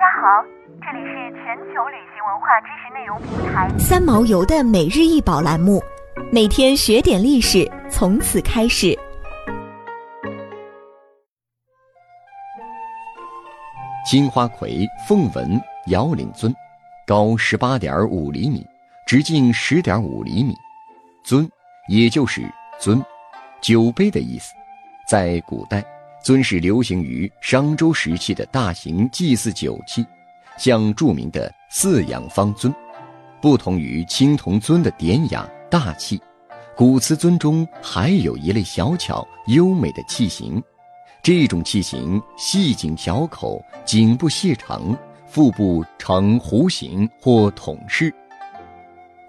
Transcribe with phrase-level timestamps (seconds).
[0.00, 0.42] 家好，
[0.80, 5.78] 这里是全球旅行文化知识内容平台三毛游的每日一宝栏目，
[6.32, 8.98] 每天学点历史，从此开始。
[14.06, 16.50] 金花魁凤纹摇领尊，
[17.06, 18.66] 高十八点五厘米，
[19.06, 20.54] 直径十点五厘米。
[21.22, 21.46] 尊，
[21.90, 22.40] 也就是
[22.78, 23.04] 尊，
[23.60, 24.54] 酒杯的意思。
[25.06, 25.84] 在古代。
[26.22, 30.04] 尊是流行于商周时期的大型祭祀酒器，
[30.58, 32.72] 像著名的四仰方尊，
[33.40, 36.20] 不同于青铜尊的典雅大气，
[36.76, 40.62] 古瓷尊中还有一类小巧优美的器型。
[41.22, 48.14] 这种器型细颈小口，颈部细长，腹部呈弧形或筒式，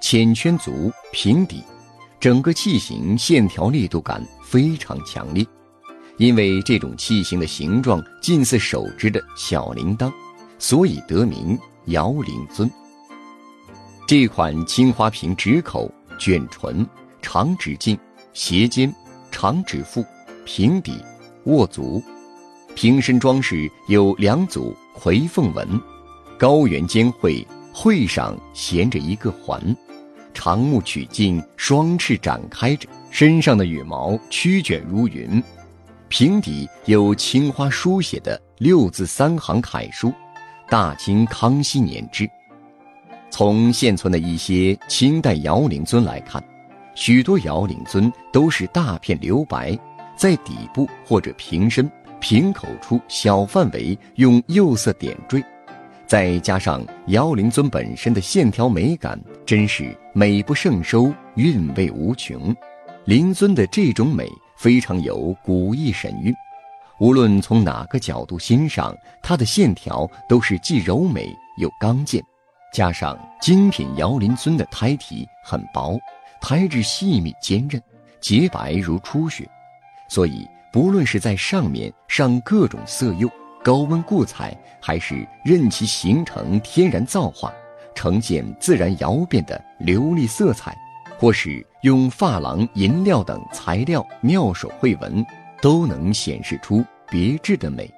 [0.02, 1.64] 浅圈足，平底，
[2.20, 5.46] 整个器型线条力度感非常强烈。
[6.22, 10.14] 因为这种器型的形状近似手执的小铃铛，
[10.60, 12.70] 所以得名摇铃尊。
[14.08, 16.88] 这款青花瓶直口、卷唇、
[17.24, 17.98] 长直径、
[18.34, 18.94] 斜肩、
[19.32, 20.06] 长指腹、
[20.46, 21.04] 平底、
[21.46, 22.00] 握足，
[22.76, 25.68] 瓶身装饰有两组葵凤纹，
[26.38, 29.76] 高圆尖喙，喙上衔着一个环，
[30.36, 35.44] 长目曲径，双翅展开着，身上的羽毛曲卷如云。
[36.12, 40.14] 瓶底有青花书写的六字三行楷书，
[40.68, 42.30] 大清康熙年制。
[43.30, 46.44] 从现存的一些清代摇铃尊来看，
[46.96, 49.72] 许多摇铃尊都是大片留白，
[50.18, 51.90] 在底部或者瓶身、
[52.20, 55.42] 瓶口处小范围用釉色点缀，
[56.06, 62.54] 再加上摇铃尊本身的线条美感，真是美不胜收，韵味无穷。
[63.06, 64.30] 铃尊的这种美。
[64.62, 66.32] 非常有古意神韵，
[67.00, 72.24] 无论从哪个角度欣赏，它的线条都是既柔美又刚健。
[72.72, 76.00] 加上精品摇铃尊的胎体很薄，
[76.40, 77.82] 胎质细密坚韧，
[78.20, 79.50] 洁白如初雪，
[80.08, 83.28] 所以不论是在上面上各种色釉、
[83.64, 87.52] 高温固彩，还是任其形成天然造化，
[87.96, 90.78] 呈现自然窑变的流丽色彩。
[91.18, 95.26] 或是用珐琅、银料等材料妙手绘纹，
[95.62, 97.92] 都能显示出别致的美。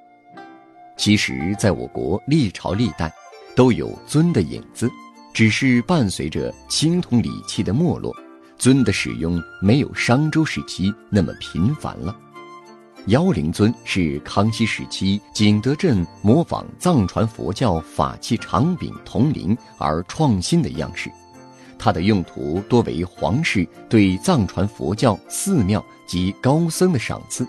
[0.96, 3.12] 其实，在我国历朝历代，
[3.54, 4.90] 都有尊的影子，
[5.34, 8.10] 只是伴随着青铜礼器的没落，
[8.56, 12.16] 尊的使用没有商周时期那么频繁了。
[13.08, 21.10] 摇铃尊是康熙时期景德镇模仿藏传佛教法器长柄铜铃而创新的样式。
[21.78, 27.46] 它的用途多为皇室对藏传佛教寺庙及高僧的赏赐。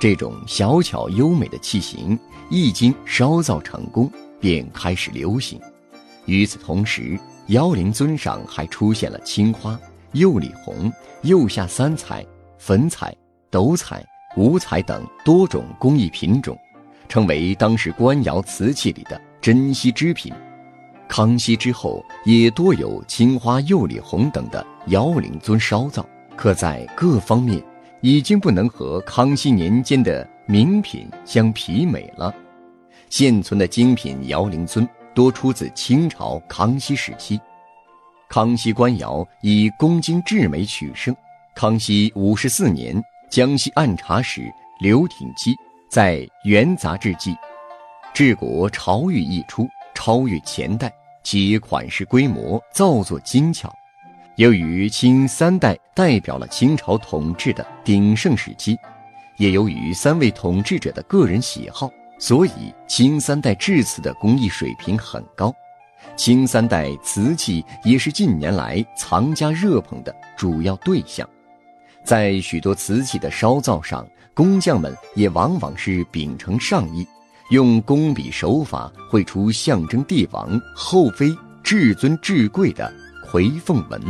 [0.00, 4.10] 这种小巧优美的器型一经烧造成功，
[4.40, 5.60] 便开始流行。
[6.24, 9.78] 与此同时，妖灵尊上还出现了青花、
[10.12, 10.90] 釉里红、
[11.22, 12.24] 釉下三彩、
[12.58, 13.14] 粉彩、
[13.50, 14.04] 斗彩、
[14.36, 16.56] 五彩等多种工艺品种，
[17.08, 20.32] 成为当时官窑瓷器里的珍稀之品。
[21.10, 26.06] 康熙之后，也多有青花、釉里红等的窑铃尊烧造，
[26.36, 27.60] 可在各方面
[28.00, 32.32] 已经不能和康熙年间的名品相媲美了。
[33.08, 37.40] 现存的精品窑铃尊多出自清朝康熙时期。
[38.28, 41.14] 康熙官窑以工精制美取胜。
[41.56, 45.56] 康熙五十四年，江西按察使刘廷基
[45.90, 47.34] 在《元杂志》记，
[48.14, 50.90] 治国潮玉一出，超越前代。
[51.22, 53.72] 其款式规模、造作精巧，
[54.36, 58.76] 由于清三代代表了清朝统治的鼎盛时期，
[59.36, 65.54] 也由于三位统治者的个人喜好，所以清三代制瓷的工艺水平很高。
[66.16, 71.28] 清三代瓷器也是近年来藏家热捧的主要对象，
[72.02, 77.06] 在许多瓷器的烧造上，工匠们也往往是秉承上意。
[77.50, 82.92] 用工笔手法绘出象征帝王后妃至尊至贵的
[83.28, 84.00] 葵凤纹，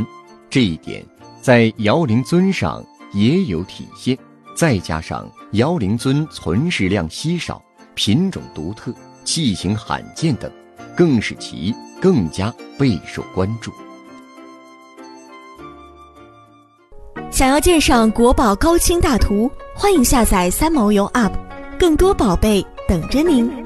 [0.49, 1.03] 这一点
[1.41, 2.83] 在摇铃尊上
[3.13, 4.17] 也有体现。
[4.55, 7.59] 再加上摇铃尊存世量稀少、
[7.95, 8.93] 品种独特、
[9.23, 10.51] 器型罕见等，
[10.95, 13.71] 更使其更加备受关注。
[17.31, 21.31] 想要鉴赏国宝高清大图，欢迎下载三毛游 App，
[21.79, 22.63] 更多宝贝。
[22.91, 23.60] 等着您。